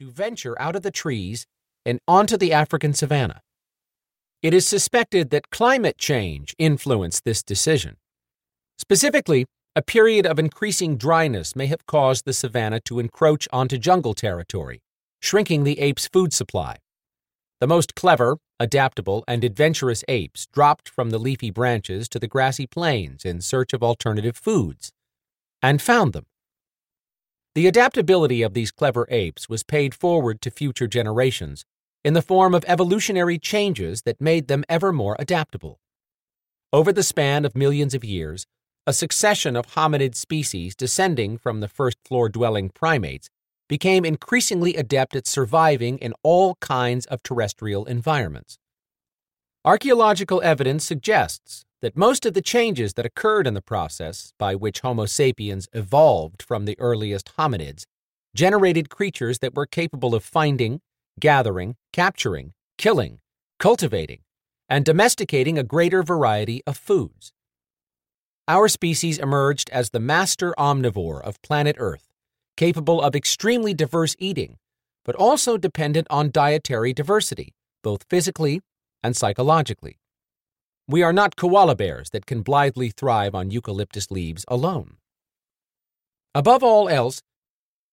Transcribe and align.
to 0.00 0.10
venture 0.10 0.58
out 0.60 0.74
of 0.74 0.82
the 0.82 0.90
trees 0.90 1.46
and 1.84 1.98
onto 2.08 2.38
the 2.38 2.54
African 2.54 2.94
savanna. 2.94 3.42
It 4.42 4.54
is 4.54 4.66
suspected 4.66 5.28
that 5.28 5.50
climate 5.50 5.98
change 5.98 6.54
influenced 6.58 7.24
this 7.24 7.42
decision. 7.42 7.96
Specifically, 8.78 9.44
a 9.76 9.82
period 9.82 10.24
of 10.24 10.38
increasing 10.38 10.96
dryness 10.96 11.54
may 11.54 11.66
have 11.66 11.84
caused 11.84 12.24
the 12.24 12.32
savanna 12.32 12.80
to 12.86 12.98
encroach 12.98 13.46
onto 13.52 13.76
jungle 13.76 14.14
territory, 14.14 14.80
shrinking 15.20 15.64
the 15.64 15.78
ape's 15.78 16.08
food 16.08 16.32
supply. 16.32 16.78
The 17.60 17.66
most 17.66 17.94
clever, 17.94 18.38
adaptable, 18.58 19.22
and 19.28 19.44
adventurous 19.44 20.02
apes 20.08 20.46
dropped 20.46 20.88
from 20.88 21.10
the 21.10 21.18
leafy 21.18 21.50
branches 21.50 22.08
to 22.08 22.18
the 22.18 22.26
grassy 22.26 22.66
plains 22.66 23.26
in 23.26 23.42
search 23.42 23.74
of 23.74 23.82
alternative 23.82 24.36
foods, 24.36 24.92
and 25.62 25.82
found 25.82 26.14
them. 26.14 26.24
The 27.54 27.66
adaptability 27.66 28.42
of 28.42 28.54
these 28.54 28.70
clever 28.70 29.08
apes 29.10 29.48
was 29.48 29.64
paid 29.64 29.92
forward 29.92 30.40
to 30.42 30.52
future 30.52 30.86
generations 30.86 31.64
in 32.04 32.14
the 32.14 32.22
form 32.22 32.54
of 32.54 32.64
evolutionary 32.68 33.38
changes 33.38 34.02
that 34.02 34.20
made 34.20 34.46
them 34.46 34.64
ever 34.68 34.92
more 34.92 35.16
adaptable. 35.18 35.80
Over 36.72 36.92
the 36.92 37.02
span 37.02 37.44
of 37.44 37.56
millions 37.56 37.92
of 37.92 38.04
years, 38.04 38.46
a 38.86 38.92
succession 38.92 39.56
of 39.56 39.74
hominid 39.74 40.14
species 40.14 40.76
descending 40.76 41.36
from 41.36 41.58
the 41.58 41.68
first 41.68 41.98
floor 42.06 42.28
dwelling 42.28 42.70
primates 42.70 43.28
became 43.68 44.04
increasingly 44.04 44.76
adept 44.76 45.16
at 45.16 45.26
surviving 45.26 45.98
in 45.98 46.14
all 46.22 46.54
kinds 46.60 47.04
of 47.06 47.22
terrestrial 47.22 47.84
environments. 47.84 48.58
Archaeological 49.64 50.40
evidence 50.42 50.84
suggests 50.84 51.64
that 51.82 51.96
most 51.96 52.26
of 52.26 52.34
the 52.34 52.42
changes 52.42 52.94
that 52.94 53.06
occurred 53.06 53.46
in 53.46 53.54
the 53.54 53.62
process 53.62 54.32
by 54.38 54.54
which 54.54 54.80
Homo 54.80 55.06
sapiens 55.06 55.68
evolved 55.72 56.42
from 56.42 56.64
the 56.64 56.78
earliest 56.78 57.36
hominids 57.38 57.84
generated 58.34 58.90
creatures 58.90 59.40
that 59.40 59.54
were 59.54 59.66
capable 59.66 60.14
of 60.14 60.24
finding, 60.24 60.80
gathering, 61.18 61.76
capturing, 61.92 62.52
killing, 62.78 63.18
cultivating, 63.58 64.20
and 64.68 64.84
domesticating 64.84 65.58
a 65.58 65.64
greater 65.64 66.02
variety 66.02 66.62
of 66.66 66.76
foods. 66.76 67.32
Our 68.46 68.68
species 68.68 69.18
emerged 69.18 69.70
as 69.70 69.90
the 69.90 70.00
master 70.00 70.54
omnivore 70.58 71.22
of 71.22 71.42
planet 71.42 71.76
Earth, 71.78 72.08
capable 72.56 73.00
of 73.02 73.16
extremely 73.16 73.74
diverse 73.74 74.14
eating, 74.18 74.58
but 75.04 75.16
also 75.16 75.56
dependent 75.56 76.06
on 76.10 76.30
dietary 76.30 76.92
diversity, 76.92 77.54
both 77.82 78.04
physically 78.08 78.60
and 79.02 79.16
psychologically. 79.16 79.98
We 80.90 81.04
are 81.04 81.12
not 81.12 81.36
koala 81.36 81.76
bears 81.76 82.10
that 82.10 82.26
can 82.26 82.42
blithely 82.42 82.90
thrive 82.90 83.32
on 83.32 83.52
eucalyptus 83.52 84.10
leaves 84.10 84.44
alone. 84.48 84.96
Above 86.34 86.64
all 86.64 86.88
else, 86.88 87.22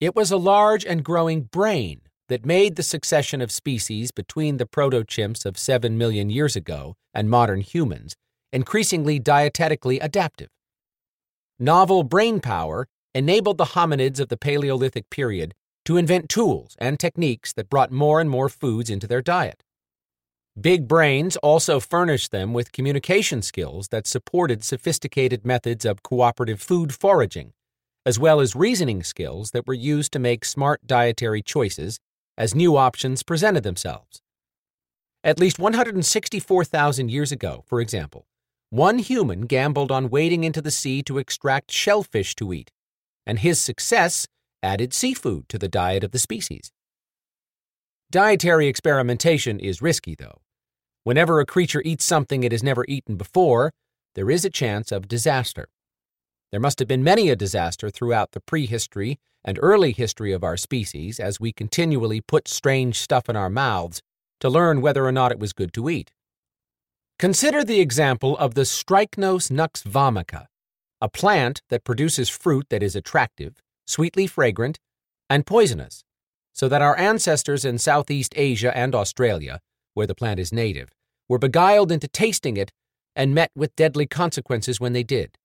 it 0.01 0.15
was 0.15 0.31
a 0.31 0.37
large 0.37 0.83
and 0.83 1.03
growing 1.03 1.41
brain 1.41 2.01
that 2.27 2.43
made 2.43 2.75
the 2.75 2.81
succession 2.81 3.39
of 3.39 3.51
species 3.51 4.09
between 4.09 4.57
the 4.57 4.65
proto-chimps 4.65 5.45
of 5.45 5.59
7 5.59 5.95
million 5.95 6.31
years 6.31 6.55
ago 6.55 6.95
and 7.13 7.29
modern 7.29 7.61
humans 7.61 8.15
increasingly 8.51 9.19
dietetically 9.19 9.99
adaptive. 9.99 10.49
Novel 11.59 12.01
brain 12.01 12.39
power 12.39 12.87
enabled 13.13 13.59
the 13.59 13.73
hominids 13.75 14.19
of 14.19 14.29
the 14.29 14.37
Paleolithic 14.37 15.11
period 15.11 15.53
to 15.85 15.97
invent 15.97 16.29
tools 16.29 16.75
and 16.79 16.99
techniques 16.99 17.53
that 17.53 17.69
brought 17.69 17.91
more 17.91 18.19
and 18.19 18.27
more 18.27 18.49
foods 18.49 18.89
into 18.89 19.05
their 19.05 19.21
diet. 19.21 19.61
Big 20.59 20.88
brains 20.88 21.38
also 21.38 21.80
furnished 21.80 22.31
them 22.31 22.52
with 22.52 22.72
communication 22.72 23.44
skills 23.44 23.89
that 23.89 24.08
supported 24.08 24.64
sophisticated 24.64 25.45
methods 25.45 25.86
of 25.86 26.02
cooperative 26.02 26.59
food 26.59 26.91
foraging, 26.91 27.53
as 28.08 28.17
well 28.17 28.39
as 28.39 28.55
reasoning 28.55 29.03
skills 29.03 29.52
that 29.52 29.67
were 29.67 29.73
used 29.75 30.11
to 30.11 30.17
make 30.17 30.44
smart 30.44 30.81
dietary 30.88 31.44
choices 31.44 31.99
as 32.39 32.55
new 32.55 32.75
options 32.75 33.22
presented 33.22 33.61
themselves. 33.61 34.23
At 35.23 35.39
least 35.39 35.59
164,000 35.59 37.11
years 37.11 37.31
ago, 37.31 37.64
for 37.67 37.80
example, 37.80 38.25
one 38.71 38.97
human 38.97 39.42
gambled 39.42 39.92
on 39.92 40.10
wading 40.10 40.43
into 40.43 40.61
the 40.61 40.71
sea 40.71 41.04
to 41.04 41.20
extract 41.20 41.70
shellfish 41.70 42.33
to 42.36 42.52
eat, 42.52 42.71
and 43.27 43.37
his 43.37 43.61
success 43.61 44.27
added 44.64 44.92
seafood 44.92 45.49
to 45.49 45.60
the 45.60 45.70
diet 45.70 46.04
of 46.04 46.10
the 46.10 46.20
species. 46.20 46.71
Dietary 48.10 48.65
experimentation 48.65 49.60
is 49.60 49.83
risky, 49.83 50.15
though. 50.17 50.42
Whenever 51.07 51.39
a 51.39 51.45
creature 51.45 51.81
eats 51.85 52.03
something 52.03 52.43
it 52.43 52.51
has 52.51 52.61
never 52.61 52.83
eaten 52.89 53.15
before, 53.15 53.71
there 54.15 54.29
is 54.29 54.43
a 54.43 54.49
chance 54.49 54.91
of 54.91 55.07
disaster. 55.07 55.69
There 56.51 56.59
must 56.59 56.79
have 56.79 56.87
been 56.89 57.01
many 57.01 57.29
a 57.29 57.35
disaster 57.37 57.89
throughout 57.89 58.33
the 58.33 58.41
prehistory 58.41 59.17
and 59.41 59.57
early 59.61 59.93
history 59.93 60.33
of 60.33 60.43
our 60.43 60.57
species 60.57 61.17
as 61.17 61.39
we 61.39 61.53
continually 61.53 62.19
put 62.19 62.49
strange 62.49 62.99
stuff 62.99 63.29
in 63.29 63.37
our 63.37 63.49
mouths 63.49 64.01
to 64.41 64.49
learn 64.49 64.81
whether 64.81 65.05
or 65.05 65.13
not 65.13 65.31
it 65.31 65.39
was 65.39 65.53
good 65.53 65.71
to 65.75 65.89
eat. 65.89 66.11
Consider 67.17 67.63
the 67.63 67.79
example 67.79 68.37
of 68.37 68.55
the 68.55 68.65
Strychnos 68.65 69.49
nux 69.49 69.83
vomica, 69.85 70.47
a 70.99 71.07
plant 71.07 71.61
that 71.69 71.85
produces 71.85 72.27
fruit 72.27 72.65
that 72.69 72.83
is 72.83 72.97
attractive, 72.97 73.61
sweetly 73.85 74.27
fragrant, 74.27 74.77
and 75.29 75.45
poisonous, 75.45 76.03
so 76.51 76.67
that 76.67 76.81
our 76.81 76.99
ancestors 76.99 77.63
in 77.63 77.77
Southeast 77.77 78.33
Asia 78.35 78.75
and 78.75 78.93
Australia, 78.93 79.61
where 79.97 80.05
the 80.05 80.13
plant 80.13 80.39
is 80.39 80.53
native, 80.53 80.89
were 81.27 81.39
beguiled 81.39 81.91
into 81.91 82.08
tasting 82.08 82.55
it 82.55 82.71
and 83.15 83.33
met 83.33 83.49
with 83.55 83.75
deadly 83.75 84.05
consequences 84.05 84.80
when 84.80 84.93
they 84.93 85.02
did. 85.02 85.39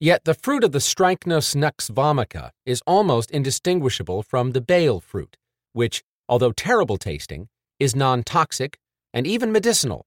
Yet 0.00 0.24
the 0.24 0.34
fruit 0.34 0.64
of 0.64 0.72
the 0.72 0.80
Strychnos 0.80 1.54
nux 1.54 1.88
vomica 1.88 2.50
is 2.66 2.82
almost 2.88 3.30
indistinguishable 3.30 4.24
from 4.24 4.50
the 4.50 4.60
bael 4.60 4.98
fruit, 4.98 5.36
which, 5.74 6.02
although 6.28 6.50
terrible 6.50 6.96
tasting, 6.96 7.48
is 7.78 7.94
non 7.94 8.24
toxic 8.24 8.78
and 9.14 9.28
even 9.28 9.52
medicinal. 9.52 10.06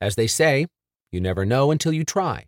As 0.00 0.14
they 0.14 0.26
say, 0.26 0.66
you 1.12 1.20
never 1.20 1.44
know 1.44 1.70
until 1.70 1.92
you 1.92 2.04
try. 2.04 2.46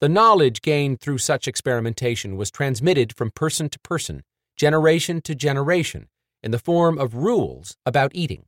The 0.00 0.08
knowledge 0.08 0.62
gained 0.62 1.00
through 1.00 1.18
such 1.18 1.46
experimentation 1.46 2.36
was 2.36 2.50
transmitted 2.50 3.14
from 3.14 3.30
person 3.30 3.68
to 3.68 3.78
person, 3.78 4.24
generation 4.56 5.20
to 5.22 5.36
generation, 5.36 6.08
in 6.42 6.50
the 6.50 6.58
form 6.58 6.98
of 6.98 7.14
rules 7.14 7.76
about 7.86 8.12
eating. 8.14 8.44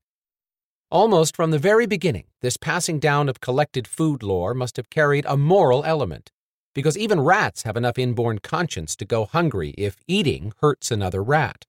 Almost 0.91 1.35
from 1.35 1.51
the 1.51 1.59
very 1.59 1.87
beginning, 1.87 2.27
this 2.41 2.57
passing 2.57 2.99
down 2.99 3.29
of 3.29 3.41
collected 3.41 3.89
food 3.89 4.23
lore 4.23 4.55
must 4.55 4.77
have 4.77 4.91
carried 4.91 5.25
a 5.27 5.37
moral 5.37 5.85
element, 5.85 6.31
because 6.75 6.99
even 6.99 7.21
rats 7.21 7.63
have 7.63 7.77
enough 7.77 7.99
inborn 7.99 8.39
conscience 8.39 8.95
to 8.97 9.05
go 9.05 9.25
hungry 9.25 9.71
if 9.79 9.97
eating 10.07 10.53
hurts 10.61 10.91
another 10.91 11.23
rat. 11.23 11.67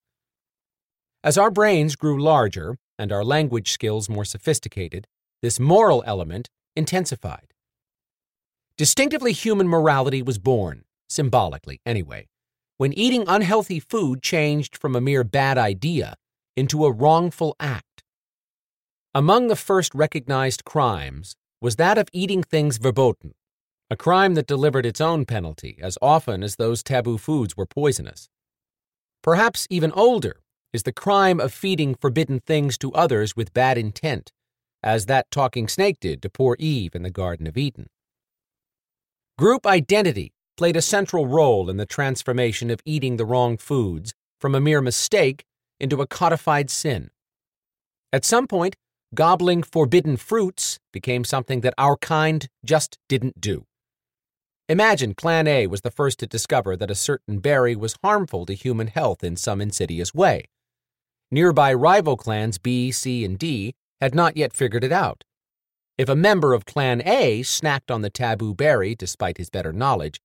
As 1.24 1.38
our 1.38 1.50
brains 1.50 1.96
grew 1.96 2.22
larger 2.22 2.76
and 2.98 3.10
our 3.10 3.24
language 3.24 3.72
skills 3.72 4.08
more 4.08 4.24
sophisticated, 4.24 5.06
this 5.42 5.58
moral 5.58 6.02
element 6.06 6.50
intensified. 6.76 7.52
Distinctively 8.76 9.32
human 9.32 9.66
morality 9.66 10.22
was 10.22 10.38
born, 10.38 10.84
symbolically 11.08 11.80
anyway, 11.86 12.26
when 12.78 12.92
eating 12.92 13.24
unhealthy 13.26 13.80
food 13.80 14.22
changed 14.22 14.76
from 14.76 14.94
a 14.94 15.00
mere 15.00 15.24
bad 15.24 15.56
idea 15.56 16.14
into 16.56 16.84
a 16.84 16.92
wrongful 16.92 17.56
act. 17.58 18.02
Among 19.14 19.48
the 19.48 19.56
first 19.56 19.94
recognized 19.94 20.64
crimes 20.64 21.36
was 21.60 21.76
that 21.76 21.96
of 21.96 22.08
eating 22.12 22.42
things 22.42 22.76
verboten, 22.76 23.32
a 23.90 23.96
crime 23.96 24.34
that 24.34 24.46
delivered 24.46 24.84
its 24.84 25.00
own 25.00 25.24
penalty 25.24 25.78
as 25.80 25.96
often 26.02 26.42
as 26.42 26.56
those 26.56 26.82
taboo 26.82 27.16
foods 27.16 27.56
were 27.56 27.66
poisonous. 27.66 28.28
Perhaps 29.22 29.66
even 29.70 29.90
older 29.92 30.42
is 30.72 30.82
the 30.82 30.92
crime 30.92 31.40
of 31.40 31.52
feeding 31.52 31.94
forbidden 31.94 32.40
things 32.40 32.76
to 32.78 32.92
others 32.92 33.34
with 33.34 33.54
bad 33.54 33.78
intent, 33.78 34.32
as 34.82 35.06
that 35.06 35.30
talking 35.30 35.66
snake 35.66 35.98
did 35.98 36.20
to 36.20 36.28
poor 36.28 36.56
Eve 36.58 36.94
in 36.94 37.02
the 37.02 37.10
Garden 37.10 37.46
of 37.46 37.56
Eden. 37.56 37.86
Group 39.38 39.66
identity 39.66 40.32
played 40.56 40.76
a 40.76 40.82
central 40.82 41.26
role 41.26 41.68
in 41.70 41.76
the 41.76 41.86
transformation 41.86 42.70
of 42.70 42.80
eating 42.84 43.16
the 43.16 43.26
wrong 43.26 43.56
foods 43.56 44.14
from 44.40 44.54
a 44.54 44.60
mere 44.60 44.80
mistake 44.80 45.44
into 45.78 46.00
a 46.00 46.06
codified 46.06 46.70
sin. 46.70 47.10
At 48.12 48.24
some 48.24 48.46
point, 48.46 48.76
gobbling 49.14 49.62
forbidden 49.62 50.16
fruits 50.16 50.78
became 50.92 51.24
something 51.24 51.60
that 51.60 51.74
our 51.76 51.96
kind 51.96 52.48
just 52.64 52.98
didn't 53.08 53.40
do. 53.40 53.66
Imagine 54.68 55.14
Clan 55.14 55.46
A 55.46 55.66
was 55.68 55.82
the 55.82 55.90
first 55.90 56.18
to 56.18 56.26
discover 56.26 56.76
that 56.76 56.90
a 56.90 56.96
certain 56.96 57.38
berry 57.38 57.76
was 57.76 57.96
harmful 58.02 58.46
to 58.46 58.54
human 58.54 58.88
health 58.88 59.22
in 59.22 59.36
some 59.36 59.60
insidious 59.60 60.12
way. 60.12 60.46
Nearby 61.30 61.72
rival 61.72 62.16
clans 62.16 62.58
B, 62.58 62.90
C, 62.90 63.24
and 63.24 63.38
D 63.38 63.74
had 64.00 64.14
not 64.14 64.36
yet 64.36 64.52
figured 64.52 64.84
it 64.84 64.92
out. 64.92 65.22
If 65.98 66.08
a 66.08 66.16
member 66.16 66.52
of 66.52 66.66
Clan 66.66 67.00
A 67.06 67.42
snacked 67.42 67.90
on 67.90 68.02
the 68.02 68.10
taboo 68.10 68.54
berry 68.54 68.94
despite 68.94 69.38
his 69.38 69.50
better 69.50 69.72
knowledge, 69.72 70.20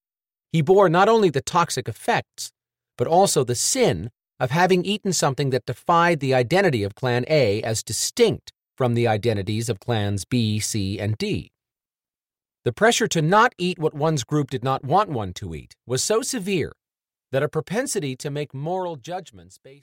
he 0.51 0.61
bore 0.61 0.89
not 0.89 1.07
only 1.07 1.29
the 1.29 1.41
toxic 1.41 1.87
effects, 1.87 2.51
but 2.97 3.07
also 3.07 3.43
the 3.43 3.55
sin 3.55 4.11
of 4.39 4.51
having 4.51 4.83
eaten 4.83 5.13
something 5.13 5.51
that 5.51 5.65
defied 5.65 6.19
the 6.19 6.33
identity 6.33 6.83
of 6.83 6.95
Clan 6.95 7.25
A 7.27 7.61
as 7.61 7.83
distinct 7.83 8.51
from 8.75 8.93
the 8.93 9.07
identities 9.07 9.69
of 9.69 9.79
clans 9.79 10.25
B, 10.25 10.59
C, 10.59 10.99
and 10.99 11.17
D. 11.17 11.51
The 12.63 12.73
pressure 12.73 13.07
to 13.07 13.21
not 13.21 13.53
eat 13.57 13.79
what 13.79 13.93
one's 13.93 14.23
group 14.23 14.49
did 14.49 14.63
not 14.63 14.83
want 14.83 15.09
one 15.09 15.33
to 15.33 15.55
eat 15.55 15.75
was 15.85 16.03
so 16.03 16.21
severe 16.21 16.73
that 17.31 17.43
a 17.43 17.49
propensity 17.49 18.15
to 18.17 18.29
make 18.29 18.53
moral 18.53 18.97
judgments 18.97 19.57
based 19.57 19.79